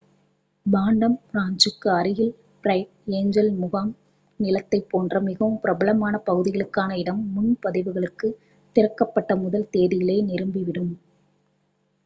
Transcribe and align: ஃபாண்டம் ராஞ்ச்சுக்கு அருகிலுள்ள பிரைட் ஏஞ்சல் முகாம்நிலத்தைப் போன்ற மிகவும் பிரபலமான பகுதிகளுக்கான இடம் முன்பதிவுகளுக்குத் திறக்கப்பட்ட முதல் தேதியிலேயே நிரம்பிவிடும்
ஃபாண்டம் 0.65 1.17
ராஞ்ச்சுக்கு 1.31 1.89
அருகிலுள்ள 1.89 2.31
பிரைட் 2.63 2.87
ஏஞ்சல் 3.07 3.51
முகாம்நிலத்தைப் 3.59 4.87
போன்ற 4.89 5.19
மிகவும் 5.19 5.59
பிரபலமான 5.59 6.21
பகுதிகளுக்கான 6.25 6.97
இடம் 6.97 7.21
முன்பதிவுகளுக்குத் 7.35 8.39
திறக்கப்பட்ட 8.75 9.35
முதல் 9.35 9.69
தேதியிலேயே 9.71 10.23
நிரம்பிவிடும் 10.31 10.91